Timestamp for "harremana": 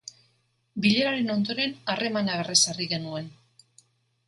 1.95-2.41